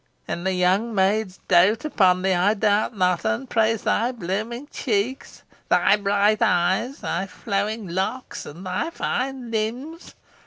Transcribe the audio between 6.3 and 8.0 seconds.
eyes, thy flowing